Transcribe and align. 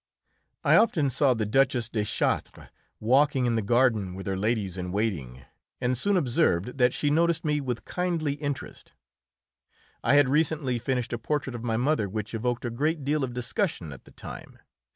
I 0.63 0.77
often 0.77 1.11
saw 1.11 1.35
the 1.35 1.45
Duchess 1.45 1.87
de 1.87 2.03
Chartres 2.03 2.71
walking 2.99 3.45
in 3.45 3.55
the 3.55 3.61
garden 3.61 4.15
with 4.15 4.25
her 4.25 4.35
ladies 4.35 4.75
in 4.75 4.91
waiting, 4.91 5.43
and 5.79 5.95
soon 5.95 6.17
observed 6.17 6.79
that 6.79 6.91
she 6.91 7.11
noticed 7.11 7.45
me 7.45 7.61
with 7.61 7.85
kindly 7.85 8.33
interest. 8.33 8.93
I 10.03 10.15
had 10.15 10.27
recently 10.27 10.79
finished 10.79 11.13
a 11.13 11.19
portrait 11.19 11.53
of 11.53 11.63
my 11.63 11.77
mother 11.77 12.09
which 12.09 12.33
evoked 12.33 12.65
a 12.65 12.71
great 12.71 13.03
deal 13.05 13.23
of 13.23 13.35
discussion 13.35 13.93
at 13.93 14.05
the 14.05 14.11
time. 14.11 14.57